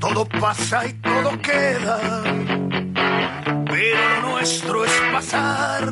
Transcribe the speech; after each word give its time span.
Todo 0.00 0.24
pasa 0.24 0.86
y 0.86 0.92
todo 0.94 1.30
queda, 1.40 1.98
pero 3.66 4.20
nuestro 4.22 4.84
es 4.84 4.92
pasar, 5.12 5.84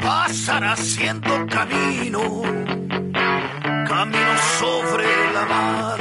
pasar 0.00 0.64
haciendo 0.64 1.46
camino, 1.46 2.42
camino 3.86 4.38
sobre 4.58 5.06
la 5.34 5.44
mar. 5.46 6.00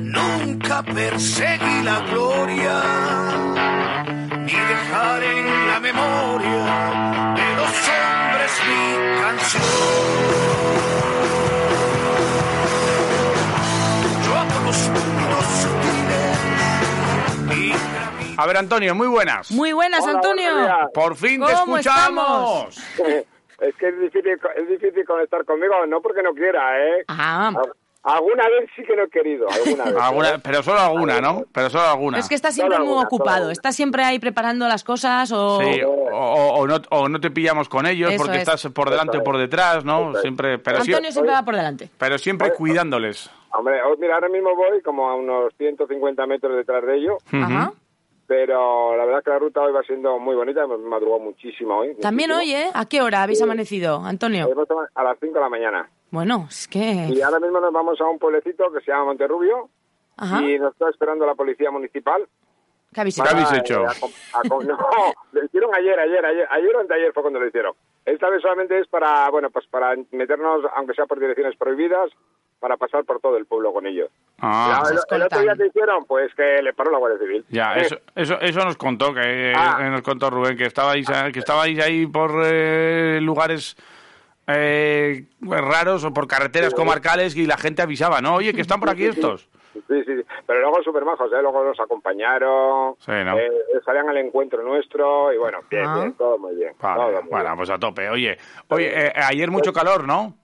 Nunca 0.00 0.82
perseguí 0.82 1.82
la 1.82 2.00
gloria, 2.00 2.82
A 18.36 18.46
ver, 18.46 18.56
Antonio, 18.56 18.94
muy 18.94 19.08
buenas. 19.08 19.50
Muy 19.50 19.72
buenas, 19.72 20.06
Antonio. 20.06 20.50
Por 20.94 21.16
fin 21.16 21.44
te 21.44 21.52
escuchamos. 21.52 22.76
es 22.98 23.74
que 23.76 23.88
es 23.88 24.00
difícil, 24.00 24.38
es 24.56 24.68
difícil 24.68 25.04
conectar 25.06 25.44
conmigo, 25.44 25.86
no 25.86 26.00
porque 26.00 26.22
no 26.22 26.32
quiera, 26.32 26.78
¿eh? 26.78 27.04
Ah. 27.08 27.52
Alguna 28.04 28.48
vez 28.48 28.68
sí 28.74 28.82
que 28.82 28.96
no 28.96 29.04
he 29.04 29.08
querido, 29.08 29.46
alguna 29.48 30.10
vez. 30.10 30.40
Pero 30.42 30.62
solo 30.64 30.80
alguna, 30.80 31.20
¿no? 31.20 31.44
Pero 31.52 31.70
solo 31.70 31.84
alguna. 31.84 32.18
Es 32.18 32.28
que 32.28 32.34
está 32.34 32.50
siempre 32.50 32.80
muy 32.80 33.00
ocupado, 33.04 33.50
está 33.52 33.70
siempre 33.70 34.02
ahí 34.02 34.18
preparando 34.18 34.66
las 34.66 34.82
cosas 34.82 35.30
o... 35.30 35.60
Sí, 35.60 35.80
o, 35.84 36.66
no, 36.66 36.76
o 36.90 37.08
no 37.08 37.20
te 37.20 37.30
pillamos 37.30 37.68
con 37.68 37.86
ellos 37.86 38.12
porque 38.16 38.38
estás 38.38 38.66
por 38.74 38.90
delante 38.90 39.18
o 39.18 39.22
por 39.24 39.38
detrás, 39.38 39.84
¿no? 39.84 40.14
Siempre, 40.16 40.58
pero 40.58 40.78
Antonio 40.78 41.12
siempre 41.12 41.32
va 41.32 41.44
por 41.44 41.54
delante. 41.54 41.90
Pero 41.96 42.18
siempre 42.18 42.52
cuidándoles. 42.54 43.30
Hombre, 43.52 43.80
mira, 44.00 44.14
ahora 44.14 44.28
mismo 44.28 44.56
voy 44.56 44.80
como 44.82 45.08
a 45.08 45.14
unos 45.14 45.54
150 45.58 46.26
metros 46.26 46.56
detrás 46.56 46.84
de 46.84 46.96
ellos. 46.96 47.22
Ajá. 47.30 47.72
Pero 48.32 48.96
la 48.96 49.04
verdad 49.04 49.22
que 49.22 49.28
la 49.28 49.38
ruta 49.38 49.60
hoy 49.60 49.72
va 49.72 49.82
siendo 49.82 50.18
muy 50.18 50.34
bonita, 50.34 50.62
hemos 50.62 50.80
madrugado 50.80 51.20
muchísimo 51.20 51.80
hoy. 51.80 51.94
También 51.96 52.32
hoy, 52.32 52.50
¿eh? 52.54 52.70
¿A 52.72 52.86
qué 52.86 53.02
hora 53.02 53.22
habéis 53.22 53.42
amanecido, 53.42 54.02
Antonio? 54.02 54.48
A 54.94 55.04
las 55.04 55.18
5 55.20 55.34
de 55.34 55.40
la 55.40 55.50
mañana. 55.50 55.90
Bueno, 56.10 56.46
es 56.48 56.66
que... 56.66 57.08
Y 57.10 57.20
ahora 57.20 57.40
mismo 57.40 57.60
nos 57.60 57.70
vamos 57.74 58.00
a 58.00 58.06
un 58.06 58.18
pueblecito 58.18 58.72
que 58.72 58.80
se 58.80 58.90
llama 58.90 59.04
Monterrubio 59.04 59.68
Ajá. 60.16 60.40
y 60.40 60.58
nos 60.58 60.72
está 60.72 60.88
esperando 60.88 61.26
la 61.26 61.34
policía 61.34 61.70
municipal. 61.70 62.26
¿Qué 62.94 63.02
habéis 63.02 63.18
hecho? 63.18 63.28
¿Qué 63.28 63.34
habéis 63.34 63.52
hecho? 63.52 63.84
no, 64.66 64.78
lo 65.32 65.44
hicieron 65.44 65.74
ayer, 65.74 66.00
ayer, 66.00 66.24
ayer, 66.24 66.48
ayer 66.50 66.76
o 66.76 66.80
anteayer 66.80 67.12
fue 67.12 67.22
cuando 67.22 67.38
lo 67.38 67.46
hicieron. 67.48 67.74
Esta 68.06 68.30
vez 68.30 68.40
solamente 68.40 68.78
es 68.78 68.88
para, 68.88 69.28
bueno, 69.28 69.50
pues 69.50 69.66
para 69.66 69.94
meternos, 70.10 70.64
aunque 70.74 70.94
sea 70.94 71.04
por 71.04 71.20
direcciones 71.20 71.54
prohibidas, 71.58 72.10
para 72.62 72.76
pasar 72.76 73.04
por 73.04 73.18
todo 73.20 73.36
el 73.36 73.44
pueblo 73.44 73.72
con 73.72 73.88
ellos. 73.88 74.08
Ah, 74.40 74.80
el, 74.88 75.22
otro 75.22 75.40
día 75.40 75.54
que 75.56 75.66
hicieron, 75.66 76.04
pues 76.06 76.32
que 76.36 76.62
le 76.62 76.72
paró 76.72 76.92
la 76.92 76.98
Guardia 76.98 77.18
Civil. 77.18 77.44
Ya, 77.48 77.74
eso, 77.74 77.96
eso, 78.14 78.40
eso 78.40 78.64
nos 78.64 78.76
contó, 78.76 79.12
que 79.12 79.52
Ah. 79.54 79.88
nos 79.90 80.02
contó 80.02 80.30
Rubén, 80.30 80.56
que 80.56 80.66
estabais, 80.66 81.04
que 81.32 81.40
estabais 81.40 81.78
ahí 81.84 82.06
por 82.06 82.30
eh, 82.44 83.18
lugares 83.20 83.76
eh, 84.46 85.24
raros 85.40 86.04
o 86.04 86.12
por 86.14 86.28
carreteras 86.28 86.72
comarcales 86.72 87.36
y 87.36 87.46
la 87.46 87.56
gente 87.56 87.82
avisaba, 87.82 88.20
¿no? 88.20 88.36
Oye, 88.36 88.54
que 88.54 88.60
están 88.60 88.78
por 88.78 88.90
aquí 88.90 89.06
estos. 89.06 89.48
Sí, 89.72 89.82
sí, 89.88 90.04
sí. 90.04 90.22
Pero 90.46 90.60
luego 90.60 90.82
súper 90.84 91.04
majos, 91.04 91.32
¿eh? 91.32 91.40
Luego 91.42 91.64
nos 91.64 91.80
acompañaron, 91.80 92.94
Sí, 92.98 93.10
¿no? 93.24 93.38
eh, 93.38 93.50
salían 93.84 94.08
al 94.08 94.18
encuentro 94.18 94.62
nuestro 94.62 95.32
y 95.32 95.38
bueno, 95.38 95.58
bien, 95.68 95.84
Ah. 95.86 95.94
bien, 95.96 96.12
todo 96.14 96.38
muy 96.38 96.54
bien. 96.54 96.74
Vale, 96.80 96.94
todo 97.12 97.22
muy 97.22 97.30
bueno, 97.30 97.44
bien. 97.44 97.56
pues 97.56 97.70
a 97.70 97.78
tope. 97.78 98.08
Oye, 98.08 98.38
oye 98.68 99.06
eh, 99.06 99.12
ayer 99.16 99.50
mucho 99.50 99.72
calor, 99.72 100.06
¿no? 100.06 100.34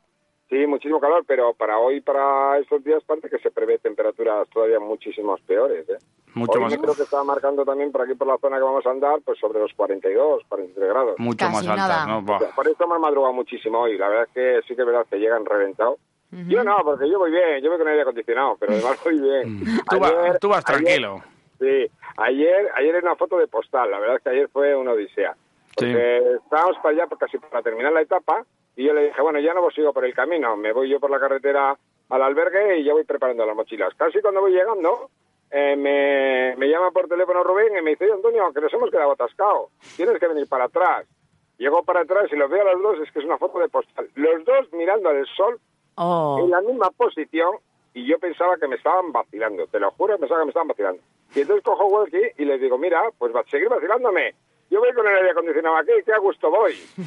Sí, 0.49 0.67
muchísimo 0.67 0.99
calor, 0.99 1.25
pero 1.27 1.53
para 1.53 1.79
hoy, 1.79 2.01
para 2.01 2.59
estos 2.59 2.83
días, 2.83 3.03
parece 3.05 3.29
que 3.29 3.39
se 3.39 3.51
prevé 3.51 3.79
temperaturas 3.79 4.49
todavía 4.49 4.81
muchísimos 4.81 5.41
peores, 5.43 5.87
¿eh? 5.91 5.99
Mucho 6.35 6.53
Hoy 6.53 6.61
más, 6.63 6.73
me 6.73 6.79
creo 6.79 6.95
que 6.95 7.03
estaba 7.03 7.23
marcando 7.25 7.65
también 7.65 7.93
por 7.93 8.03
aquí, 8.03 8.15
por 8.15 8.27
la 8.29 8.39
zona 8.39 8.57
que 8.57 8.63
vamos 8.63 8.87
a 8.87 8.91
andar, 8.91 9.19
pues 9.25 9.39
sobre 9.39 9.59
los 9.59 9.73
42, 9.75 10.43
43 10.49 10.89
grados. 10.89 11.15
mucho 11.19 11.37
Casi 11.47 11.67
más 11.67 11.81
altas. 11.81 12.07
¿no? 12.09 12.23
Buah. 12.23 12.39
Por 12.55 12.67
eso 12.69 12.85
hemos 12.85 12.99
madrugado 13.01 13.33
muchísimo 13.35 13.81
hoy. 13.81 13.99
La 13.99 14.09
verdad 14.09 14.25
es 14.29 14.33
que 14.35 14.61
sí 14.69 14.75
que 14.75 14.83
es 14.83 14.87
verdad 14.87 15.07
que 15.11 15.19
llegan 15.19 15.45
reventados. 15.45 15.99
Yo 16.31 16.63
no, 16.63 16.77
porque 16.85 17.09
yo 17.11 17.19
voy 17.19 17.31
bien, 17.31 17.63
yo 17.63 17.71
voy 17.71 17.79
con 17.79 17.89
aire 17.89 18.03
acondicionado, 18.03 18.57
pero 18.61 18.73
además 18.75 18.99
voy 19.03 19.19
bien. 19.21 19.65
Tú, 19.91 19.99
va- 19.99 20.09
Ayer- 20.09 20.39
tú 20.39 20.49
vas 20.49 20.65
ayer- 20.67 20.85
tranquilo. 20.85 21.23
Sí, 21.59 21.91
ayer, 22.19 22.71
ayer 22.77 22.95
era 22.95 23.01
una 23.09 23.17
foto 23.17 23.37
de 23.39 23.49
postal, 23.49 23.91
la 23.91 23.99
verdad 23.99 24.17
es 24.17 24.23
que 24.23 24.29
ayer 24.31 24.49
fue 24.49 24.77
una 24.77 24.93
odisea. 24.93 25.35
Porque 25.79 26.35
estábamos 26.45 26.77
para 26.79 26.91
allá 26.91 27.07
casi 27.19 27.39
para 27.39 27.63
terminar 27.63 27.93
la 27.93 28.03
etapa 28.03 28.45
y 28.77 28.85
yo 28.85 28.93
le 28.93 29.07
dije, 29.07 29.21
bueno, 29.23 29.39
ya 29.41 29.55
no 29.55 29.69
sigo 29.71 29.93
por 29.93 30.05
el 30.05 30.15
camino, 30.15 30.57
me 30.57 30.73
voy 30.73 30.89
yo 30.89 31.01
por 31.01 31.11
la 31.11 31.19
carretera 31.21 31.77
al 32.11 32.23
albergue 32.23 32.79
y 32.79 32.85
ya 32.85 32.93
voy 32.93 33.05
preparando 33.05 33.45
las 33.45 33.57
mochilas. 33.57 33.95
Casi 33.95 34.21
cuando 34.21 34.41
voy 34.41 34.53
llegando, 34.53 35.11
eh, 35.51 35.77
me, 35.77 36.55
me 36.57 36.69
llama 36.69 36.91
por 36.91 37.09
teléfono 37.09 37.43
Rubén 37.43 37.77
y 37.79 37.83
me 37.83 37.91
dice, 37.91 38.05
"Oye, 38.05 38.15
Antonio, 38.15 38.53
que 38.53 38.61
nos 38.61 38.73
hemos 38.73 38.91
quedado 38.91 39.13
atascados, 39.13 39.71
tienes 39.97 40.19
que 40.19 40.29
venir 40.29 40.49
para 40.49 40.65
atrás. 40.65 41.07
Llego 41.59 41.83
para 41.83 42.01
atrás 42.03 42.27
y 42.33 42.37
los 42.37 42.49
veo 42.51 42.63
a 42.69 42.73
los 42.73 42.83
dos, 42.83 43.01
es 43.01 43.13
que 43.13 43.19
es 43.19 43.25
una 43.25 43.37
foto 43.39 43.59
de 43.59 43.69
postal. 43.69 44.09
Los 44.15 44.45
dos 44.45 44.73
mirando 44.73 45.09
al 45.09 45.27
sol 45.27 45.59
Oh. 46.01 46.39
en 46.39 46.51
la 46.51 46.61
misma 46.61 46.91
posición 46.97 47.57
y 47.93 48.07
yo 48.07 48.21
pensaba 48.21 48.57
que 48.57 48.69
me 48.69 48.77
estaban 48.77 49.11
vacilando, 49.11 49.67
te 49.67 49.81
lo 49.81 49.91
juro, 49.91 50.17
pensaba 50.17 50.41
que 50.43 50.45
me 50.45 50.51
estaban 50.51 50.69
vacilando. 50.69 51.03
Y 51.35 51.41
entonces 51.41 51.65
cojo 51.65 51.87
Walkie 51.87 52.31
y 52.39 52.45
les 52.45 52.61
digo, 52.61 52.79
mira, 52.79 53.03
pues 53.19 53.35
va 53.35 53.41
a 53.41 53.45
seguir 53.51 53.69
vacilándome. 53.69 54.35
Yo 54.71 54.81
voy 54.81 54.93
con 54.93 55.07
el 55.07 55.17
aire 55.17 55.31
acondicionado 55.31 55.77
aquí, 55.77 55.93
que 56.05 56.13
a 56.13 56.19
gusto 56.19 56.51
voy. 56.51 56.73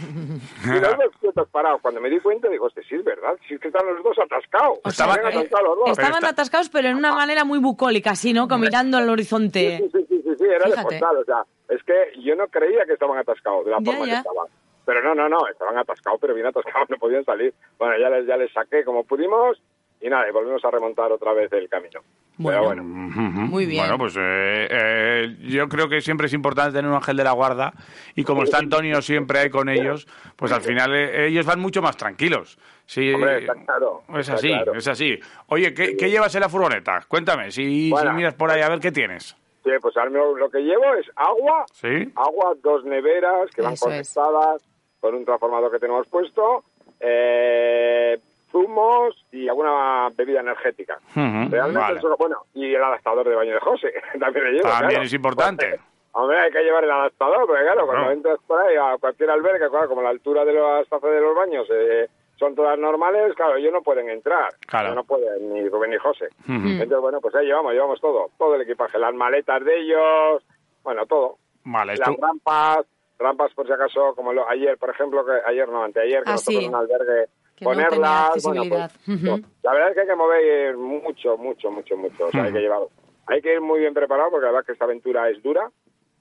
y 0.66 0.68
los 0.80 0.82
dos 0.98 1.16
quietos 1.20 1.48
parados. 1.50 1.80
Cuando 1.82 2.02
me 2.02 2.10
di 2.10 2.20
cuenta, 2.20 2.50
digo, 2.50 2.68
sí 2.72 2.96
es 2.96 3.04
verdad, 3.04 3.38
sí 3.48 3.54
es 3.54 3.60
que 3.60 3.68
están 3.68 3.86
los 3.86 4.04
dos 4.04 4.18
atascados. 4.18 4.80
O 4.84 4.90
sea, 4.90 5.06
Se 5.14 5.20
han 5.20 5.26
eh, 5.26 5.30
atascado 5.38 5.64
los 5.68 5.78
dos. 5.78 5.90
estaban 5.92 6.14
está- 6.16 6.30
atascados, 6.30 6.70
pero 6.70 6.88
en 6.90 6.96
una 6.98 7.12
manera 7.14 7.44
muy 7.46 7.60
bucólica, 7.60 8.12
así, 8.12 8.34
¿no? 8.34 8.48
Como 8.48 8.64
mirando 8.64 8.98
al 8.98 9.10
horizonte. 9.10 9.78
Sí, 9.78 9.90
sí, 9.94 10.06
sí, 10.10 10.22
sí, 10.24 10.36
sí, 10.40 10.46
era 10.46 10.66
Fíjate. 10.66 10.96
de 10.96 11.00
postal, 11.00 11.18
o 11.18 11.24
sea, 11.26 11.46
es 11.70 11.84
que 11.84 12.20
yo 12.22 12.36
no 12.36 12.48
creía 12.48 12.86
que 12.86 12.94
estaban 12.94 13.18
atascados 13.20 13.66
de 13.66 13.72
la 13.72 13.78
Ya, 13.80 13.92
forma 13.92 14.06
ya. 14.08 14.14
que 14.14 14.18
estaban. 14.30 14.48
Pero 14.84 15.04
no, 15.04 15.14
no, 15.14 15.30
no, 15.30 15.48
estaban 15.48 15.78
atascados, 15.78 16.20
pero 16.20 16.34
bien 16.34 16.48
atascados, 16.48 16.90
no 16.90 16.98
podían 16.98 17.24
salir. 17.26 17.54
Bueno, 17.78 17.94
ya 18.00 18.10
les, 18.10 18.26
ya 18.26 18.38
les 18.38 18.52
saqué 18.52 18.84
como 18.84 19.04
pudimos 19.04 19.62
y 20.02 20.10
nada, 20.10 20.28
y 20.28 20.32
volvimos 20.32 20.64
a 20.66 20.72
remontar 20.72 21.12
otra 21.12 21.34
vez 21.34 21.52
el 21.54 21.70
camino. 21.70 22.02
Bueno. 22.38 22.60
Pero 22.60 22.68
bueno, 22.70 22.84
Muy 22.84 23.66
bien. 23.68 23.82
Bueno, 23.84 23.98
pues 24.00 24.16
eh, 24.18 24.68
eh, 24.72 25.36
yo 25.42 25.68
creo 25.70 25.88
que 25.88 26.02
siempre 26.02 26.26
es 26.28 26.34
importante 26.34 26.72
tener 26.72 26.90
un 26.90 26.96
ángel 26.96 27.16
de 27.18 27.24
la 27.24 27.34
guarda 27.34 27.72
y 28.16 28.24
como 28.24 28.44
está 28.44 28.58
Antonio 28.58 29.02
siempre 29.02 29.40
ahí 29.40 29.50
con 29.50 29.70
ellos, 29.70 30.08
pues 30.36 30.52
al 30.52 30.62
final 30.62 30.96
eh, 30.96 31.28
ellos 31.28 31.46
van 31.46 31.60
mucho 31.60 31.82
más 31.82 31.98
tranquilos. 31.98 32.58
Sí, 32.86 33.14
Hombre, 33.14 33.40
está 33.40 33.54
claro, 33.54 34.02
Es 34.10 34.20
está 34.22 34.34
así, 34.34 34.48
claro. 34.50 34.74
es 34.74 34.88
así. 34.88 35.20
Oye, 35.48 35.74
¿qué, 35.74 35.96
qué 35.96 36.10
llevas 36.10 36.34
en 36.36 36.42
la 36.42 36.50
furgoneta? 36.50 37.06
Cuéntame, 37.08 37.52
si, 37.52 37.94
miras 38.16 38.34
por 38.34 38.50
ahí 38.50 38.62
a 38.62 38.70
ver 38.70 38.80
qué 38.80 38.92
tienes. 38.92 39.36
sí, 39.64 39.70
pues 39.80 39.96
ahora 39.96 40.10
mismo 40.10 40.36
lo 40.38 40.50
que 40.50 40.60
llevo 40.60 40.96
es 40.96 41.06
agua, 41.16 41.66
¿Sí? 41.74 42.12
agua, 42.16 42.56
dos 42.64 42.84
neveras 42.86 43.52
que 43.52 43.62
van 43.62 43.74
es. 43.74 43.80
conectadas 43.80 44.64
con 45.00 45.16
un 45.16 45.26
transformador 45.26 45.72
que 45.72 45.80
tenemos 45.80 46.08
puesto, 46.08 46.64
eh, 47.00 48.20
zumos 48.52 49.26
y 49.32 49.48
alguna 49.48 50.10
bebida 50.16 50.42
energética. 50.42 50.98
Ujú, 51.12 51.50
Realmente 51.52 51.80
vale. 51.80 52.00
eso- 52.00 52.16
bueno, 52.18 52.38
y 52.54 52.74
el 52.74 52.84
adaptador 52.84 53.28
de 53.28 53.36
baño 53.36 53.53
de 53.53 53.59
José, 53.59 53.94
también 54.20 54.46
le 54.46 54.52
llevo. 54.53 54.70
También 54.70 54.90
claro. 54.92 55.06
es 55.06 55.14
importante. 55.14 55.68
Pues, 55.70 55.82
Hombre, 56.14 56.40
hay 56.42 56.52
que 56.52 56.62
llevar 56.62 56.84
el 56.84 56.92
adaptador, 56.92 57.48
porque 57.48 57.64
claro, 57.64 57.86
cuando 57.86 58.03
Claro. 58.03 58.12
entras 58.12 58.38
por 58.46 58.59
ahí 58.62 58.76
a 58.76 58.98
cualquier 59.00 59.30
albergue, 59.30 59.70
claro, 59.70 59.88
como 59.88 60.02
la 60.02 60.09
altura 60.09 60.44
de 60.44 60.52
las 60.53 60.86
tazas 60.90 61.09
de 61.09 61.22
los 61.22 61.34
baños 61.34 61.66
eh, 61.72 62.09
son 62.38 62.53
todas 62.53 62.78
normales, 62.78 63.34
claro, 63.36 63.56
ellos 63.56 63.72
no 63.72 63.82
pueden 63.82 64.09
entrar. 64.09 64.54
Claro. 64.68 64.94
No 64.94 65.06
pueden, 65.06 65.54
ni 65.54 65.70
Rubén 65.70 65.92
ni 65.92 65.97
José. 65.97 66.26
Ujú. 66.50 66.68
Entonces, 66.68 67.00
bueno, 67.00 67.22
pues 67.22 67.34
ahí 67.36 67.46
llevamos, 67.46 67.72
llevamos 67.72 68.02
todo, 68.02 68.30
todo 68.38 68.56
el 68.56 68.62
equipaje, 68.64 69.00
las 69.00 69.14
maletas 69.14 69.64
de 69.64 69.78
ellos, 69.80 70.44
bueno, 70.84 71.06
todo. 71.06 71.38
Vale, 71.64 71.96
Las 71.96 72.09
tú- 72.09 72.18
rampas, 72.22 72.86
rampas 73.18 73.54
por 73.54 73.68
si 73.68 73.72
acaso, 73.72 74.14
como 74.14 74.34
lo, 74.34 74.50
ayer, 74.50 74.78
por 74.78 74.90
ejemplo, 74.90 75.24
que 75.26 75.32
ayer 75.46 75.70
no, 75.70 75.82
anteayer, 75.84 76.24
que 76.24 76.30
Ah, 76.30 76.34
nos 76.34 76.44
tocó 76.44 76.58
sí. 76.59 76.66
en 76.66 76.70
un 76.72 76.76
albergue 76.76 77.28
Que 77.61 77.66
no 77.66 77.72
tenía 77.73 77.87
ponerlas, 77.90 78.29
accesibilidad. 78.29 78.91
bueno, 79.05 79.22
pues, 79.41 79.53
la 79.63 79.72
verdad 79.73 79.90
es 79.90 79.93
que 79.96 80.02
hay 80.02 80.08
que 80.08 80.16
mover 80.16 80.78
mucho, 80.78 81.37
mucho, 81.37 81.69
mucho, 81.72 81.96
mucho, 81.96 82.25
o 82.25 82.31
sea, 82.31 82.43
hay 82.46 82.52
que 82.53 82.59
llevar, 82.59 82.79
hay 83.28 83.40
que 83.41 83.53
ir 83.53 83.61
muy 83.61 83.79
bien 83.79 83.93
preparado 83.93 84.31
porque 84.31 84.46
la 84.47 84.52
verdad 84.52 84.66
que 84.66 84.72
esta 84.73 84.85
aventura 84.85 85.29
es 85.29 85.41
dura 85.43 85.69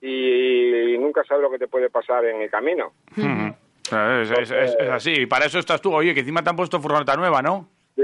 y 0.03 0.97
nunca 0.99 1.25
sabes 1.25 1.43
lo 1.43 1.51
que 1.51 1.59
te 1.59 1.67
puede 1.69 1.89
pasar 1.89 2.25
en 2.27 2.43
el 2.43 2.51
camino. 2.51 2.93
Es, 3.17 4.31
es- 4.31 4.51
es- 4.51 4.77
es 4.79 4.89
así, 4.91 5.13
y 5.23 5.27
para 5.27 5.47
eso 5.47 5.59
estás 5.59 5.81
tú. 5.81 5.95
Oye, 5.95 6.13
que 6.15 6.21
encima 6.21 6.43
te 6.43 6.51
han 6.51 6.57
puesto 6.57 6.79
furgoneta 6.81 7.17
nueva, 7.17 7.41
¿no? 7.43 7.69
Sí, 7.97 8.03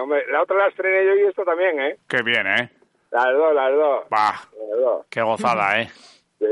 hombre, 0.00 0.24
la 0.30 0.42
otra 0.42 0.56
la 0.58 0.66
estrené 0.68 1.06
yo 1.06 1.14
y 1.14 1.28
esto 1.28 1.44
también, 1.44 1.80
¿eh? 1.80 1.96
Qué 2.08 2.22
bien, 2.22 2.46
¿eh? 2.46 2.68
Las 3.12 3.26
dos, 3.32 3.54
las 3.54 3.72
dos. 3.72 4.04
Bah, 4.10 4.34
Las 4.70 4.80
dos. 4.80 5.06
qué 5.08 5.22
gozada, 5.22 5.80
¿eh? 5.80 5.88
Sí, 6.38 6.46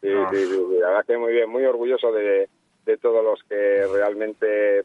sí, 0.00 0.08
Ah. 0.16 0.28
sí, 0.30 0.36
sí, 0.36 0.46
sí, 0.46 0.78
la 0.80 0.88
verdad 0.88 1.04
que 1.06 1.18
muy 1.18 1.32
bien, 1.32 1.50
muy 1.50 1.64
orgulloso 1.64 2.10
de, 2.12 2.48
de 2.84 2.96
todos 2.98 3.22
los 3.24 3.42
que 3.48 3.84
realmente, 3.92 4.82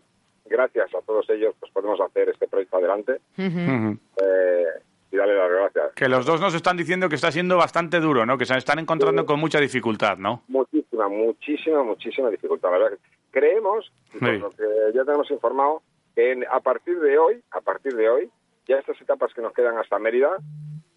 gracias 0.52 0.94
a 0.94 1.02
todos 1.02 1.28
ellos, 1.30 1.56
pues 1.60 1.72
podemos 1.72 2.00
hacer 2.02 2.30
este 2.30 2.48
proyecto 2.48 2.78
adelante 2.78 3.20
eh, 3.38 4.66
y 5.12 5.18
darle 5.18 5.36
las 5.36 5.50
gracias. 5.50 5.94
Que 5.96 6.08
los 6.08 6.26
dos 6.26 6.40
nos 6.40 6.54
están 6.54 6.78
diciendo 6.78 7.10
que 7.10 7.16
está 7.16 7.32
siendo 7.32 7.58
bastante 7.58 8.00
duro, 8.00 8.26
¿no? 8.26 8.38
Que 8.38 8.46
se 8.46 8.56
están 8.58 8.80
encontrando 8.80 9.26
con 9.26 9.40
mucha 9.40 9.60
dificultad, 9.60 10.18
¿no? 10.18 10.44
Muchísima, 10.48 11.08
muchísima, 11.10 11.84
muchísima 11.84 12.30
dificultad. 12.30 12.72
La 12.72 12.78
verdad 12.78 12.98
que 12.98 13.04
creemos, 13.32 13.92
y 14.14 14.20
por 14.20 14.30
Sí. 14.30 14.38
lo 14.38 14.50
que 14.52 14.64
ya 14.94 15.04
tenemos 15.04 15.30
informado, 15.32 15.82
que 16.16 16.32
en- 16.34 16.46
a 16.50 16.60
partir 16.60 17.00
de 17.00 17.18
hoy, 17.18 17.42
a 17.52 17.62
partir 17.62 17.96
de 17.96 18.10
hoy, 18.10 18.30
ya 18.68 18.78
estas 18.78 19.00
etapas 19.02 19.34
que 19.34 19.42
nos 19.42 19.54
quedan 19.54 19.78
hasta 19.78 19.98
Mérida 20.00 20.30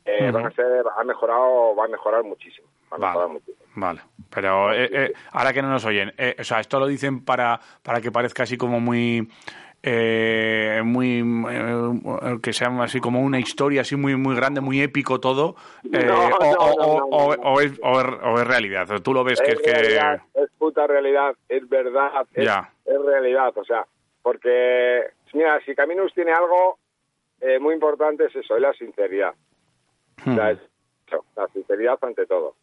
eh, 0.05 0.31
van 0.31 0.47
a 0.47 0.51
ser, 0.51 0.85
ha 0.99 1.03
mejorado, 1.05 1.75
va 1.75 1.87
a 1.87 1.89
mejorar 1.89 2.23
muchísimo. 2.25 2.69
Vale, 2.91 3.33
muchísimo. 3.33 3.57
vale. 3.77 4.01
Pero 4.31 4.73
eh, 4.73 4.89
eh, 4.93 5.13
ahora 5.33 5.53
que 5.53 5.63
no 5.63 5.69
nos 5.69 5.85
oyen, 5.85 6.13
eh, 6.17 6.37
o 6.39 6.45
sea, 6.45 6.61
esto 6.61 6.79
lo 6.79 6.87
dicen 6.87 7.25
para, 7.25 7.61
para 7.83 8.01
que 8.01 8.11
parezca 8.13 8.43
así 8.45 8.57
como 8.57 8.81
muy... 8.81 9.29
eh, 9.83 10.81
muy 10.83 11.23
que 12.43 12.53
sea 12.55 12.69
así 12.83 13.01
como 13.01 13.21
una 13.21 13.39
historia 13.39 13.83
así 13.83 13.97
muy 13.97 14.17
muy 14.17 14.35
grande 14.35 14.63
muy 14.63 14.81
épico 14.81 15.21
todo 15.21 15.57
o, 15.85 17.61
es, 17.61 17.79
realidad 18.47 18.89
tú 19.03 19.13
lo 19.13 19.23
ves 19.25 19.43
que 19.43 19.53
es, 19.53 19.61
que 19.61 19.73
es 19.73 20.51
puta 20.65 20.87
realidad, 20.87 21.37
es 21.47 21.69
verdad, 21.69 22.27
es, 22.33 22.47
Ya. 22.47 22.73
es 22.87 22.99
realidad, 23.05 23.53
o 23.55 23.65
sea, 23.65 23.85
porque, 24.23 25.03
mira, 25.35 25.61
si 25.67 25.75
Caminus 25.75 26.15
tiene 26.15 26.33
algo 26.33 26.79
eh, 27.43 27.59
muy 27.59 27.75
importante 27.75 28.25
es 28.25 28.35
eso, 28.35 28.57
es 28.57 28.63
la 28.63 28.73
sinceridad. 28.73 29.35
O 30.27 30.35
sea, 30.35 30.53
es 30.53 30.59
eso, 31.07 31.23
la 31.37 31.47
sinceridad 31.49 31.99
ante 32.01 32.25
todo. 32.25 32.55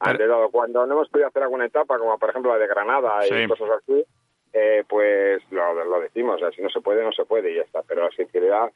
Ante 0.00 0.26
todo, 0.26 0.50
cuando 0.50 0.86
no 0.86 0.94
hemos 0.94 1.08
podido 1.08 1.28
hacer 1.28 1.42
alguna 1.42 1.66
etapa, 1.66 1.98
como 1.98 2.18
por 2.18 2.30
ejemplo 2.30 2.52
la 2.52 2.58
de 2.58 2.66
Granada 2.66 3.22
Sí. 3.22 3.34
y 3.34 3.48
cosas 3.48 3.70
así, 3.82 4.04
eh, 4.52 4.84
pues 4.88 5.42
lo, 5.50 5.84
lo 5.84 6.00
decimos, 6.00 6.36
o 6.36 6.38
sea, 6.38 6.50
si 6.50 6.62
no 6.62 6.68
se 6.70 6.80
puede, 6.80 7.02
no 7.04 7.12
se 7.12 7.24
puede 7.24 7.52
y 7.52 7.56
ya 7.56 7.62
está. 7.62 7.82
Pero 7.82 8.02
la 8.04 8.10
sinceridad, 8.10 8.70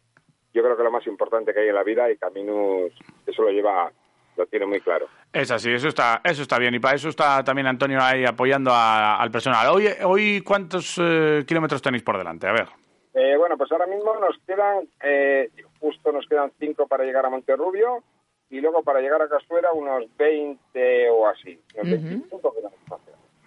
yo 0.55 0.62
creo 0.62 0.76
que 0.76 0.82
lo 0.82 0.91
más 0.91 1.06
importante 1.06 1.53
que 1.53 1.61
hay 1.61 1.69
en 1.69 1.75
la 1.75 1.82
vida 1.85 2.11
y 2.11 2.17
Caminus 2.17 2.93
eso 3.26 3.43
lo 3.43 3.50
lleva, 3.50 3.91
lo 4.37 4.47
tiene 4.47 4.67
muy 4.67 4.81
claro. 4.81 5.06
Es 5.32 5.50
así, 5.50 5.73
eso 5.73 5.88
está, 5.88 6.20
eso 6.25 6.43
está 6.43 6.59
bien. 6.59 6.75
Y 6.75 6.79
para 6.81 6.94
eso 6.97 7.09
está 7.09 7.44
también 7.44 7.67
Antonio 7.67 7.99
ahí 8.00 8.25
apoyando 8.25 8.71
a- 8.73 9.21
al 9.21 9.31
personal. 9.31 9.69
Hoy, 9.69 9.88
hoy 10.05 10.41
¿cuántos 10.43 10.97
eh, 11.00 11.44
kilómetros 11.47 11.82
tenéis 11.82 12.03
por 12.03 12.17
delante? 12.17 12.47
A 12.49 12.53
ver. 12.53 12.69
Eh, 13.14 13.37
bueno, 13.37 13.56
pues 13.59 13.71
ahora 13.73 13.87
mismo 13.87 14.14
nos 14.17 14.38
quedan, 14.47 14.88
eh, 15.03 15.50
justo 15.81 16.12
nos 16.12 16.26
quedan 16.26 16.53
cinco 16.59 16.87
para 16.87 17.05
llegar 17.05 17.26
a 17.26 17.31
Monterrubio 17.31 18.03
y 18.50 18.61
luego 18.61 18.83
para 18.83 19.00
llegar 19.00 19.21
a 19.23 19.29
Castuera 19.29 19.73
unos 19.73 20.05
20 20.17 21.11
o 21.11 21.27
así. 21.29 21.59
Unos 21.77 21.91
25 22.03 22.55
kilómetros 22.55 22.89
más. 22.91 23.00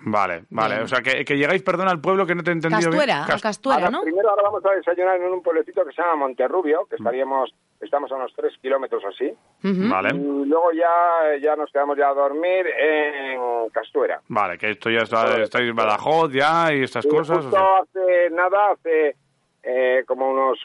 Vale, 0.04 0.46
vale. 0.50 0.74
Bien. 0.76 0.84
O 0.86 0.88
sea, 0.88 1.02
que, 1.02 1.24
que 1.24 1.38
llegáis, 1.38 1.62
perdón, 1.62 1.88
al 1.88 2.02
pueblo 2.02 2.26
que 2.26 2.34
no 2.34 2.42
te 2.42 2.50
he 2.50 2.54
entendido 2.54 2.90
Castuera, 2.90 3.24
bien. 3.28 3.40
Castuera, 3.40 3.78
Ahora, 3.86 3.90
¿no? 3.92 4.02
Primero 4.02 4.30
ahora 4.32 4.42
vamos 4.44 4.66
a 4.66 4.72
desayunar 4.72 5.18
en 5.22 5.32
un 5.32 5.44
pueblecito 5.44 5.86
que 5.86 5.92
se 5.94 6.02
llama 6.02 6.16
Monterrubio, 6.16 6.88
que 6.90 6.96
estaríamos, 6.96 7.54
estamos 7.80 8.12
a 8.12 8.16
unos 8.16 8.34
3 8.36 8.52
kilómetros 8.64 9.04
así. 9.06 9.28
Ujú. 9.64 9.90
Vale. 9.92 10.10
Y 10.16 10.46
luego 10.46 10.72
ya, 10.72 11.38
ya 11.40 11.56
nos 11.56 11.72
quedamos 11.72 12.00
ya 12.00 12.10
a 12.10 12.14
dormir 12.16 12.66
en 12.66 13.70
Castuera. 13.70 14.20
Vale, 14.28 14.58
que 14.58 14.72
esto 14.72 14.90
ya 14.90 15.02
está, 15.02 15.40
estáis 15.40 15.70
en 15.70 15.76
Badajoz 15.76 16.32
ya 16.34 16.74
y 16.74 16.82
estas 16.82 17.06
Y 17.06 17.10
cosas. 17.10 17.38
o 17.38 17.42
justo 17.44 17.56
sea. 17.58 17.78
hace 17.78 18.30
nada, 18.32 18.72
hace 18.72 19.16
eh, 19.62 20.04
como 20.08 20.32
unos 20.32 20.58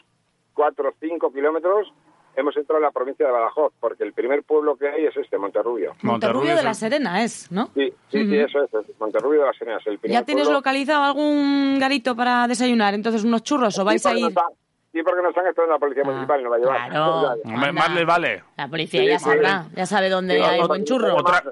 4 0.55 0.89
o 0.89 0.93
5 0.99 1.31
kilómetros, 1.31 1.93
hemos 2.37 2.55
entrado 2.55 2.77
en 2.77 2.83
la 2.83 2.91
provincia 2.91 3.25
de 3.25 3.31
Badajoz, 3.31 3.73
porque 3.79 4.03
el 4.03 4.13
primer 4.13 4.43
pueblo 4.43 4.77
que 4.77 4.87
hay 4.87 5.05
es 5.05 5.17
este, 5.17 5.37
Monterrubio. 5.37 5.93
Monterrubio 6.03 6.51
de 6.53 6.59
es 6.59 6.63
la 6.63 6.73
Serena 6.73 7.23
es, 7.23 7.51
¿no? 7.51 7.67
Sí, 7.73 7.91
sí, 8.09 8.25
sí, 8.25 8.37
eso 8.37 8.63
es, 8.63 8.73
es 8.73 8.99
Monterrubio 8.99 9.41
de 9.41 9.47
las 9.47 9.57
Serenas. 9.57 9.85
El 9.87 9.99
primer 9.99 10.19
¿Ya 10.21 10.25
tienes 10.25 10.45
pueblo. 10.45 10.59
localizado 10.59 11.03
algún 11.03 11.77
garito 11.79 12.15
para 12.15 12.47
desayunar? 12.47 12.93
Entonces, 12.93 13.23
unos 13.25 13.43
churros 13.43 13.77
o 13.79 13.83
vais 13.83 14.01
Sí, 14.01 14.07
a 14.09 14.13
ir... 14.17 14.25
ha- 14.37 14.47
Sí, 14.93 15.03
porque 15.03 15.21
nos 15.21 15.37
han 15.37 15.45
esperando 15.45 15.73
la 15.75 15.79
policía 15.79 16.01
Ah, 16.05 16.09
municipal 16.09 16.39
y 16.39 16.43
nos 16.43 16.51
va 16.51 16.55
a 16.55 16.59
llevar. 16.59 16.89
claro. 16.89 17.27
Anda. 17.45 17.71
más 17.73 17.93
les 17.93 18.05
vale. 18.05 18.43
La 18.55 18.67
policía 18.67 19.01
Sí, 19.01 19.07
ya 19.07 19.19
sabrá, 19.19 19.65
ya 19.75 19.85
sabe 19.85 20.09
dónde 20.09 20.37
Sí, 20.37 20.41
hay 20.41 20.61
no, 20.61 20.67
buen 20.67 20.81
no, 20.81 20.85
churro. 20.85 21.15
Otra- 21.17 21.43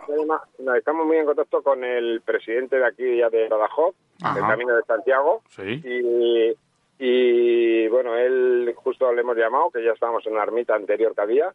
no, 0.60 0.74
estamos 0.76 1.06
muy 1.06 1.18
en 1.18 1.26
contacto 1.26 1.62
con 1.62 1.84
el 1.84 2.22
presidente 2.22 2.78
de 2.78 2.86
aquí 2.88 3.18
ya 3.20 3.30
de 3.30 3.48
Badajoz, 3.48 3.94
Ajá. 4.24 4.34
del 4.36 4.48
Camino 4.48 4.76
de 4.76 4.82
Santiago. 4.84 5.44
Sí. 5.50 5.62
Y, 5.84 6.56
y, 6.98 7.88
bueno, 7.90 8.16
él 8.16 8.74
justo 8.76 9.12
le 9.14 9.22
hemos 9.22 9.36
llamado, 9.38 9.70
que 9.72 9.84
ya 9.84 9.92
estábamos 9.92 10.26
en 10.26 10.34
una 10.34 10.44
ermita 10.44 10.76
anterior 10.76 11.14
que 11.14 11.22
había, 11.22 11.54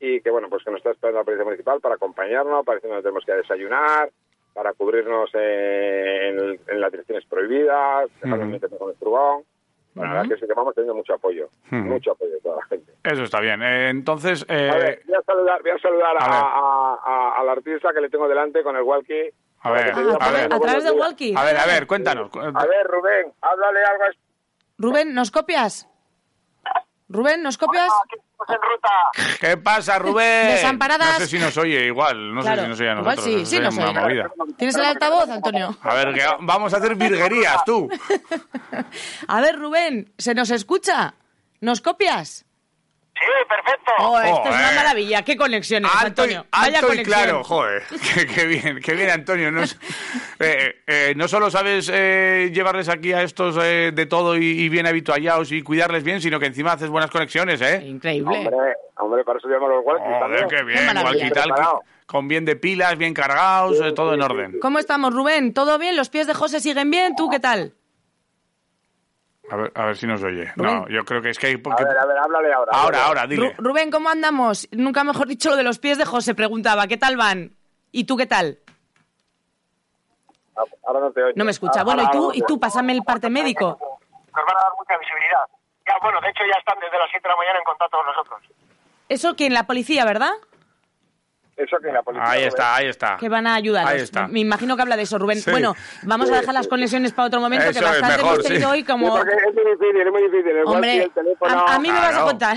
y 0.00 0.20
que 0.20 0.30
bueno, 0.30 0.48
pues 0.50 0.62
que 0.64 0.70
nos 0.70 0.78
está 0.78 0.90
esperando 0.90 1.20
la 1.20 1.24
policía 1.24 1.44
municipal 1.44 1.80
para 1.80 1.94
acompañarnos, 1.94 2.64
para 2.64 2.76
decirnos 2.76 2.98
que 2.98 3.02
tenemos 3.02 3.24
que 3.24 3.32
desayunar, 3.32 4.10
para 4.52 4.72
cubrirnos 4.74 5.30
en, 5.34 6.60
en 6.68 6.80
las 6.80 6.90
direcciones 6.92 7.24
prohibidas, 7.26 8.10
dejarnos 8.22 8.48
meternos 8.48 8.78
con 8.78 8.90
el 8.90 8.96
furgón. 8.96 9.42
Bueno, 9.94 10.12
La 10.12 10.22
verdad 10.22 10.34
que 10.34 10.40
sí 10.40 10.46
que 10.48 10.54
vamos 10.54 10.74
teniendo 10.74 10.94
mucho 10.96 11.14
apoyo, 11.14 11.48
mucho 11.70 12.12
apoyo 12.12 12.32
de 12.32 12.40
toda 12.40 12.56
la 12.56 12.64
gente. 12.66 12.92
Eso 13.04 13.22
está 13.22 13.40
bien. 13.40 13.62
Eh, 13.62 13.90
entonces, 13.90 14.44
eh, 14.48 14.68
A 14.72 14.76
ver, 14.76 15.02
voy 15.06 15.14
a 15.14 15.22
saludar, 15.22 15.62
voy 15.62 15.70
a, 15.70 15.78
saludar 15.78 16.16
a 16.18 16.24
a, 16.24 16.28
ver. 16.28 16.40
a- 16.44 16.98
a- 17.04 17.40
al 17.40 17.48
artista 17.48 17.92
que 17.94 18.00
le 18.00 18.10
tengo 18.10 18.26
delante 18.28 18.62
con 18.64 18.74
el 18.76 18.82
walkie. 18.82 19.30
A 19.60 19.70
ver, 19.70 19.92
a, 19.92 19.98
a 20.56 20.58
través 20.58 20.84
de 20.84 20.90
días. 20.90 20.94
Walkie. 21.00 21.34
a 21.36 21.44
ver, 21.44 21.56
a 21.56 21.66
ver, 21.66 21.86
cuéntanos. 21.86 22.28
A 22.36 22.66
ver, 22.66 22.86
Rubén, 22.88 23.32
háblale 23.40 23.84
algo 23.84 24.02
a 24.04 24.08
este 24.08 24.20
Rubén, 24.78 25.14
¿nos 25.14 25.30
copias? 25.30 25.88
Rubén, 27.08 27.42
¿nos 27.42 27.58
copias? 27.58 27.92
en 28.48 28.54
ruta. 28.56 29.36
¿Qué 29.40 29.56
pasa, 29.56 29.98
Rubén? 29.98 30.48
Desamparadas. 30.48 31.14
No 31.14 31.18
sé 31.20 31.26
si 31.28 31.38
nos 31.38 31.56
oye 31.56 31.86
igual, 31.86 32.34
no 32.34 32.42
Claro, 32.42 32.56
sé 32.56 32.62
si 32.64 32.68
nos 32.70 32.80
oye 32.80 32.88
a 32.90 32.92
igual 32.92 33.04
nosotros. 33.16 33.24
sí, 33.24 33.34
eso 33.40 33.44
sí 33.44 33.50
sería 33.56 33.64
nos 33.70 33.76
una 33.76 33.90
oye. 33.90 34.00
movida. 34.00 34.32
¿Tienes 34.58 34.76
el 34.76 34.84
altavoz, 34.84 35.28
Antonio? 35.30 35.76
A 35.82 35.94
ver, 35.94 36.12
que 36.14 36.26
vamos 36.40 36.74
a 36.74 36.76
hacer 36.78 36.94
virguerías, 36.96 37.64
tú. 37.64 37.88
A 39.28 39.40
ver, 39.40 39.58
Rubén, 39.58 40.12
¿se 40.18 40.34
nos 40.34 40.50
escucha? 40.50 41.14
¿Nos 41.60 41.80
copias? 41.80 42.44
Sí, 43.16 43.30
perfecto. 43.48 43.92
Oh, 44.00 44.18
esto 44.20 44.48
es 44.48 44.54
una 44.56 44.72
maravilla. 44.72 45.22
¿Qué 45.22 45.36
conexiones, 45.36 45.90
Alto, 45.94 46.22
Antonio? 46.22 46.46
Vaya 46.50 46.78
alto 46.80 46.86
y 46.86 46.90
conexión. 46.96 47.04
claro, 47.20 47.44
joder. 47.44 47.82
Qué, 48.14 48.26
qué 48.26 48.46
bien, 48.46 48.80
qué 48.84 48.94
bien, 48.94 49.10
Antonio. 49.10 49.52
No, 49.52 49.62
eh, 49.62 50.82
eh, 50.86 51.14
no 51.16 51.28
solo 51.28 51.48
sabes 51.50 51.88
eh, 51.92 52.50
llevarles 52.52 52.88
aquí 52.88 53.12
a 53.12 53.22
estos 53.22 53.56
eh, 53.62 53.92
de 53.94 54.06
todo 54.06 54.36
y, 54.36 54.44
y 54.44 54.68
bien 54.68 54.86
habituallados 54.88 55.52
y 55.52 55.62
cuidarles 55.62 56.02
bien, 56.02 56.20
sino 56.20 56.40
que 56.40 56.46
encima 56.46 56.72
haces 56.72 56.88
buenas 56.90 57.10
conexiones, 57.10 57.60
¿eh? 57.62 57.82
Increíble. 57.86 58.36
Hombre, 58.36 58.74
hombre, 58.96 59.24
para 59.24 59.38
eso 59.38 59.48
llaman 59.48 59.70
los 59.70 59.84
walkies 59.84 60.46
qué 60.50 60.64
bien, 60.64 60.86
maravilla. 60.86 61.00
igual 61.14 61.28
que 61.28 61.30
tal, 61.34 61.44
Preparado. 61.50 61.82
con 62.06 62.26
bien 62.28 62.44
de 62.44 62.56
pilas, 62.56 62.98
bien 62.98 63.14
cargados, 63.14 63.80
eh, 63.80 63.92
todo 63.92 64.14
en 64.14 64.22
orden. 64.22 64.58
¿Cómo 64.60 64.80
estamos, 64.80 65.14
Rubén? 65.14 65.54
¿Todo 65.54 65.78
bien? 65.78 65.96
¿Los 65.96 66.08
pies 66.10 66.26
de 66.26 66.34
José 66.34 66.58
siguen 66.60 66.90
bien? 66.90 67.14
¿Tú 67.16 67.30
qué 67.30 67.38
tal? 67.38 67.74
A 69.50 69.56
ver, 69.56 69.72
a 69.74 69.84
ver 69.86 69.96
si 69.96 70.06
nos 70.06 70.22
oye. 70.22 70.50
No, 70.56 70.88
yo 70.88 71.04
creo 71.04 71.20
que 71.20 71.30
es 71.30 71.38
que 71.38 71.48
hay... 71.48 71.54
A 71.54 71.58
porque- 71.62 71.84
ver, 71.84 71.98
a 71.98 72.06
ver, 72.06 72.18
háblale 72.18 72.52
ahora. 72.52 72.72
Ahora, 72.74 73.04
ahora, 73.06 73.24
Ru- 73.24 73.28
dile. 73.28 73.54
Rubén, 73.58 73.90
¿cómo 73.90 74.08
andamos? 74.08 74.66
Nunca 74.72 75.04
mejor 75.04 75.26
dicho 75.28 75.50
lo 75.50 75.56
de 75.56 75.62
los 75.62 75.78
pies 75.78 75.98
de 75.98 76.04
José. 76.06 76.34
Preguntaba, 76.34 76.86
¿qué 76.86 76.96
tal 76.96 77.16
van? 77.16 77.52
¿Y 77.92 78.04
tú 78.04 78.16
qué 78.16 78.26
tal? 78.26 78.58
Ahora 80.86 81.00
no 81.00 81.10
te 81.10 81.22
oigo. 81.22 81.34
No 81.36 81.44
me 81.44 81.50
escucha. 81.50 81.80
Ahora- 81.80 81.94
Bueno, 81.94 82.08
¿y 82.08 82.12
tú? 82.12 82.32
¿Y 82.34 82.42
tú? 82.42 82.58
Pásame 82.60 82.92
el 82.92 83.02
parte 83.02 83.28
médico. 83.28 83.78
nos 83.78 84.44
van 84.46 84.56
a 84.56 84.62
dar 84.62 84.72
mucha 84.78 84.96
visibilidad. 84.98 85.40
Ya, 85.86 85.94
bueno, 86.02 86.20
de 86.20 86.30
hecho 86.30 86.42
ya 86.50 86.58
están 86.58 86.78
desde 86.80 86.98
las 86.98 87.10
7 87.10 87.22
de 87.22 87.28
la 87.28 87.36
mañana 87.36 87.58
en 87.58 87.64
contacto 87.64 87.96
con 87.98 88.06
nosotros. 88.06 88.40
Eso 89.08 89.36
que 89.36 89.46
en 89.46 89.54
la 89.54 89.66
policía, 89.66 90.04
¿verdad? 90.04 90.32
Eso 91.56 91.76
que 91.78 91.92
la 91.92 92.02
policía... 92.02 92.30
Ahí 92.30 92.42
está, 92.44 92.76
ahí 92.76 92.86
está. 92.86 93.16
Que 93.18 93.28
van 93.28 93.46
a 93.46 93.54
ayudar. 93.54 93.86
Ahí 93.86 94.00
está. 94.00 94.26
Me 94.26 94.40
imagino 94.40 94.74
que 94.74 94.82
habla 94.82 94.96
de 94.96 95.02
eso, 95.02 95.18
Rubén. 95.18 95.38
Sí. 95.38 95.50
Bueno, 95.50 95.74
vamos 96.02 96.30
a 96.30 96.40
dejar 96.40 96.52
las 96.54 96.66
conexiones 96.66 97.12
para 97.12 97.28
otro 97.28 97.40
momento, 97.40 97.64
Eso 97.66 97.78
que 97.78 97.84
es 97.84 97.90
bastante 97.92 98.16
mejor, 98.16 98.34
hemos 98.34 98.46
tenido 98.46 98.68
sí. 98.68 98.72
hoy 98.72 98.84
como... 98.84 99.06
Sí, 99.06 99.12
porque 99.12 99.34
es 99.34 99.54
muy 99.54 99.64
difícil, 99.64 100.00
es 100.00 100.12
muy 100.12 100.22
difícil. 100.22 100.50
El 100.56 100.66
Hombre, 100.66 101.02
el 101.04 101.10
teléfono... 101.12 101.66
a, 101.66 101.74
a 101.74 101.78
mí 101.78 101.88
me 101.92 101.98
vas 101.98 102.16
a 102.16 102.22
contar. 102.22 102.56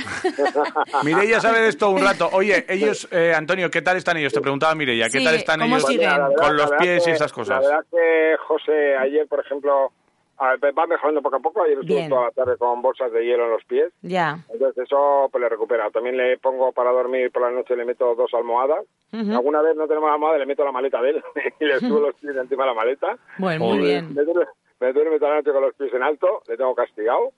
Mireia 1.03 1.39
sabe 1.39 1.61
de 1.61 1.69
esto 1.69 1.89
un 1.91 2.01
rato. 2.01 2.29
Oye, 2.31 2.65
ellos, 2.69 3.07
eh, 3.11 3.33
Antonio, 3.35 3.69
¿qué 3.69 3.81
tal 3.81 3.97
están 3.97 4.17
ellos? 4.17 4.33
Te 4.33 4.41
preguntaba 4.41 4.73
Mireia, 4.73 5.05
¿qué 5.09 5.19
Sí, 5.19 5.23
tal 5.25 5.35
están 5.35 5.59
¿cómo 5.59 5.77
ellos 5.77 5.87
siguen? 5.87 6.09
Con 6.35 6.55
los 6.57 6.69
la 6.69 6.71
verdad 6.71 6.77
pies 6.79 7.07
y 7.07 7.11
estas 7.11 7.31
cosas? 7.31 7.61
La 7.61 7.69
verdad 7.69 7.85
que 7.91 8.35
José 8.47 8.97
ayer, 8.97 9.27
por 9.27 9.39
ejemplo, 9.39 9.91
va 10.39 10.87
mejorando 10.87 11.21
poco 11.21 11.37
a 11.37 11.39
poco. 11.39 11.63
Ayer 11.63 11.79
estuvo 11.79 11.97
Bien. 11.97 12.09
toda 12.09 12.25
la 12.25 12.31
tarde 12.31 12.57
con 12.57 12.81
bolsas 12.81 13.11
de 13.11 13.25
hielo 13.25 13.45
en 13.45 13.51
los 13.51 13.63
pies. 13.65 13.91
Ya. 14.01 14.39
Entonces 14.49 14.83
eso 14.83 15.27
pues 15.31 15.41
le 15.41 15.49
recupera. 15.49 15.89
También 15.91 16.17
le 16.17 16.37
pongo 16.37 16.71
para 16.71 16.91
dormir 16.91 17.31
por 17.31 17.41
la 17.43 17.51
noche, 17.51 17.75
le 17.75 17.85
meto 17.85 18.15
dos 18.15 18.33
almohadas. 18.33 18.85
Alguna 19.11 19.61
vez 19.61 19.75
no 19.75 19.87
tenemos 19.87 20.11
almohada, 20.11 20.37
le 20.37 20.45
meto 20.45 20.63
la 20.63 20.71
maleta 20.71 21.01
de 21.01 21.11
él 21.11 21.23
y 21.59 21.65
le 21.65 21.79
subo 21.79 21.99
los 22.07 22.15
pies 22.15 22.35
encima 22.35 22.63
de 22.63 22.69
la 22.69 22.75
maleta. 22.75 23.17
Bueno, 23.37 23.65
muy 23.65 23.79
bien. 23.79 24.13
Me 24.13 24.23
duerme, 24.23 24.45
me 24.79 24.93
duerme 24.93 25.17
toda 25.19 25.31
la 25.31 25.37
noche 25.37 25.51
con 25.51 25.61
los 25.61 25.75
pies 25.75 25.93
en 25.93 26.03
alto, 26.03 26.41
le 26.47 26.57
tengo 26.57 26.75
castigado. 26.75 27.31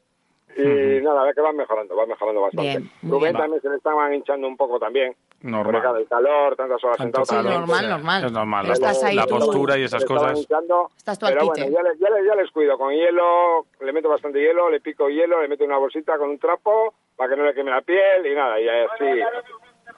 Y 0.58 1.02
nada, 1.02 1.22
a 1.22 1.26
ver 1.26 1.36
que 1.36 1.42
van 1.42 1.56
mejorando, 1.56 1.96
van 1.96 2.10
mejorando 2.10 2.42
bastante. 2.42 2.70
Bien, 2.80 2.92
Rubén 3.04 3.20
bien. 3.32 3.38
también 3.38 3.62
se 3.62 3.70
le 3.70 3.76
estaban 3.78 4.14
hinchando 4.14 4.48
un 4.48 4.58
poco 4.58 4.80
también. 4.80 5.16
Normal. 5.42 5.82
Claro, 5.82 5.98
el 5.98 6.08
calor, 6.08 6.56
tantas 6.58 6.84
horas 6.84 6.98
sentado. 6.98 7.26
Sí, 7.26 7.36
normal, 7.36 7.80
sí, 7.80 7.86
normal. 7.88 8.26
Es 8.26 8.32
normal. 8.32 8.62
Pero 8.64 8.74
estás 8.74 9.04
ahí 9.04 9.16
la 9.16 9.26
tú. 9.26 9.36
postura 9.40 9.78
y 9.78 9.84
esas 9.84 10.04
cosas. 10.06 10.38
hinchando, 10.38 10.90
Estás 10.98 11.18
tú 11.20 11.28
pero 11.28 11.42
al 11.42 11.48
bueno, 11.48 11.64
ya, 11.66 11.82
les- 11.84 12.00
ya 12.00 12.10
les- 12.10 12.26
ya 12.26 12.36
les 12.36 12.52
cuido 12.52 12.78
con 12.78 12.92
hielo, 12.94 13.66
le 13.80 13.94
meto 13.94 14.10
bastante 14.10 14.40
hielo, 14.40 14.70
le 14.70 14.82
pico 14.82 15.08
hielo, 15.08 15.42
le 15.42 15.48
meto 15.48 15.64
una 15.64 15.78
bolsita 15.78 16.18
con 16.18 16.30
un 16.32 16.40
trapo 16.40 16.94
para 17.16 17.30
que 17.30 17.36
no 17.38 17.46
le 17.46 17.54
queme 17.54 17.72
la 17.72 17.82
piel 17.82 18.26
y 18.26 18.36
nada, 18.36 18.60
y 18.60 18.68
así. 18.68 19.06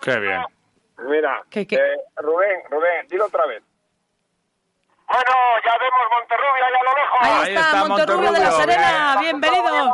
Qué 0.01 0.19
bien. 0.19 0.41
Mira, 1.07 1.41
¿Qué, 1.49 1.65
qué? 1.65 1.75
eh, 1.77 1.97
Rubén, 2.17 2.61
Rubén, 2.69 3.07
dilo 3.09 3.25
otra 3.25 3.47
vez. 3.47 3.63
Bueno, 5.07 5.33
ya 5.65 5.77
vemos 5.77 6.07
Monterrubia 6.11 6.65
ya 6.71 6.79
a 6.79 6.83
lo 6.83 6.93
lejos. 7.01 7.19
Ahí, 7.43 7.53
está, 7.55 7.61
está 7.67 7.87
Monterrubio 7.87 8.31
de 8.31 8.39
la 8.39 8.51
Serena. 8.51 9.17
bien. 9.19 9.39
Bienvenidos. 9.41 9.89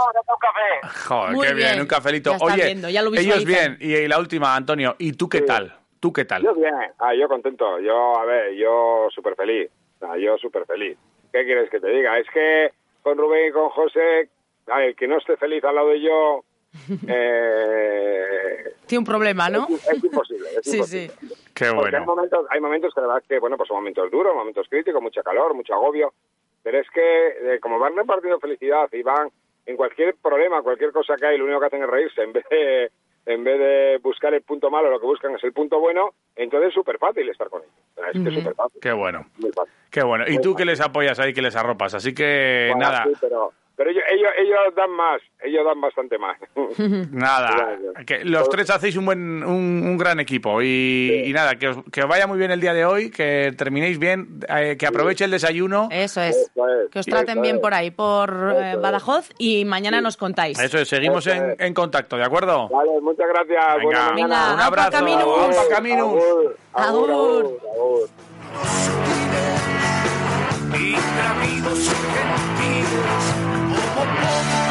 Joder, 1.08 1.34
Muy 1.36 1.48
qué 1.48 1.54
bien, 1.54 1.68
bien. 1.70 1.82
un 1.82 1.88
cafelito. 1.88 2.32
Ya 2.32 2.38
Oye, 2.42 2.66
viendo, 2.66 2.90
ya 2.90 3.02
lo 3.02 3.14
ellos 3.14 3.46
bien. 3.46 3.78
Y, 3.80 3.94
y 3.96 4.08
la 4.08 4.20
última, 4.20 4.56
Antonio, 4.56 4.96
¿y 5.00 5.14
tú 5.14 5.28
qué 5.30 5.40
Sí. 5.40 5.46
tal? 5.46 5.76
¿Tú 6.00 6.14
qué 6.14 6.26
tal? 6.26 6.44
Yo 6.44 6.54
bien, 6.54 6.74
ah, 7.00 7.14
yo 7.16 7.28
contento, 7.28 7.80
yo, 7.80 8.18
a 8.20 8.26
ver, 8.26 8.54
yo 8.54 9.08
súper 9.14 9.36
feliz, 9.36 9.70
Ah, 10.02 10.16
yo 10.18 10.38
súper 10.38 10.66
feliz. 10.68 10.96
¿Qué 11.34 11.44
quieres 11.44 11.70
que 11.72 11.80
te 11.80 11.88
diga? 11.90 12.20
Es 12.20 12.28
que 12.32 12.72
con 13.02 13.18
Rubén 13.18 13.48
y 13.50 13.52
con 13.52 13.70
José, 13.70 14.30
a 14.68 14.78
ver, 14.78 14.96
que 14.96 15.08
no 15.08 15.18
esté 15.18 15.38
feliz 15.38 15.64
al 15.64 15.74
lado 15.76 15.88
de 15.90 16.02
yo, 16.02 16.44
eh, 17.08 18.64
Tiene 18.86 19.00
un 19.00 19.06
problema, 19.06 19.50
¿no? 19.50 19.66
es, 19.70 19.88
es 19.90 20.04
imposible. 20.04 20.50
Es 20.58 20.62
Sí, 20.70 20.78
imposible. 20.78 21.10
sí. 21.10 21.28
Qué 21.56 21.66
Porque 21.74 21.96
hay 21.96 22.02
bueno. 22.04 22.06
momentos, 22.06 22.46
hay 22.52 22.60
momentos 22.62 22.94
que 22.94 23.02
la 23.02 23.08
verdad 23.08 23.24
que, 23.28 23.40
bueno, 23.40 23.58
pues 23.58 23.68
son 23.68 23.78
momentos 23.78 24.12
duros, 24.12 24.36
momentos 24.36 24.68
críticos, 24.70 25.02
mucho 25.02 25.24
calor, 25.24 25.54
mucho 25.56 25.74
agobio, 25.74 26.14
pero 26.68 26.80
es 26.80 26.90
que 26.90 27.28
eh, 27.56 27.60
como 27.62 27.80
van 27.80 27.96
repartiendo 27.96 28.42
felicidad 28.42 28.90
y 28.92 29.02
van 29.02 29.30
en 29.66 29.78
cualquier 29.78 30.16
problema, 30.22 30.62
cualquier 30.62 30.92
cosa 30.92 31.16
que 31.16 31.26
hay, 31.26 31.38
lo 31.38 31.46
único 31.46 31.62
que 31.62 31.66
hacen 31.68 31.82
es 31.82 31.90
reírse, 31.90 32.22
en 32.22 32.34
vez 32.34 32.44
de, 32.52 32.92
en 33.26 33.42
vez 33.46 33.58
de 33.58 34.00
buscar 34.04 34.34
el 34.34 34.42
punto 34.42 34.70
malo, 34.70 34.92
lo 34.92 35.00
que 35.00 35.06
buscan 35.06 35.34
es 35.34 35.44
el 35.46 35.54
punto 35.54 35.80
bueno, 35.80 36.10
entonces 36.36 36.68
es 36.68 36.74
súper 36.74 36.98
fácil 36.98 37.30
estar 37.30 37.48
con 37.50 37.62
ellos. 37.62 37.74
Es 38.14 38.22
que 38.22 38.28
es 38.28 38.36
súper 38.36 38.54
fácil. 38.54 38.82
Qué 38.82 38.92
bueno. 38.92 39.26
muy 39.38 39.50
fácil. 39.54 39.74
Qué 39.90 40.04
bueno. 40.04 40.26
Y 40.28 40.40
tú 40.40 40.56
que 40.56 40.66
les 40.66 40.82
apoyas 40.82 41.18
ahí, 41.20 41.34
que 41.34 41.42
les 41.42 41.56
arropas. 41.56 41.94
Así 41.94 42.14
que 42.14 42.72
Bueno, 42.74 42.92
nada, 42.92 43.06
sí, 43.06 43.14
pero 43.22 43.54
pero 43.78 43.92
ellos, 43.92 44.04
ellos, 44.12 44.30
ellos 44.40 44.58
dan 44.76 44.90
más, 44.90 45.22
ellos 45.44 45.64
dan 45.64 45.80
bastante 45.80 46.18
más. 46.18 46.36
nada. 47.12 47.78
Que 48.08 48.26
los 48.26 48.50
tres 48.50 48.72
hacéis 48.72 48.98
un 48.98 49.06
buen, 49.06 49.44
un, 49.44 49.84
un 49.86 49.98
gran 50.00 50.20
equipo. 50.20 50.64
Y, 50.64 51.24
y 51.26 51.32
nada, 51.32 51.56
que 51.58 51.68
os, 51.70 51.78
que 51.92 52.02
os 52.02 52.10
vaya 52.10 52.26
muy 52.26 52.40
bien 52.40 52.50
el 52.50 52.60
día 52.60 52.74
de 52.74 52.86
hoy, 52.86 53.12
que 53.12 53.54
terminéis 53.56 54.00
bien, 54.00 54.40
eh, 54.50 54.76
que 54.80 54.88
aproveche 54.88 55.26
el 55.26 55.32
desayuno. 55.32 55.90
Eso 55.92 56.22
es. 56.22 56.36
Eso 56.36 56.68
es, 56.68 56.90
Que 56.90 57.00
os 57.00 57.06
traten 57.06 57.34
eso 57.38 57.42
bien 57.42 57.56
es. 57.58 57.62
por 57.62 57.76
ahí, 57.76 57.92
por 57.92 58.32
eh. 58.58 58.76
Badajoz, 58.82 59.30
y 59.38 59.64
mañana 59.66 60.02
nos 60.02 60.18
contáis. 60.18 60.58
Eso 60.60 60.80
es, 60.80 60.88
seguimos 60.88 61.28
Eso 61.28 61.36
en, 61.36 61.52
es. 61.52 61.60
en 61.60 61.74
contacto, 61.76 62.18
¿de 62.18 62.24
acuerdo? 62.24 62.68
Vale, 62.70 63.00
muchas 63.02 63.28
gracias. 63.30 63.78
Venga, 63.78 64.12
un 64.26 64.60
abrazo. 64.60 64.92
Caminus. 64.92 65.56
Caminus. 65.70 66.24
Agur, 66.74 67.12
agur, 67.12 67.12
agur, 67.12 67.60
agur. 67.76 68.10
Ingrávidos, 70.74 71.90
gente 71.90 73.57
Oh, 74.00 74.04
oh. 74.06 74.67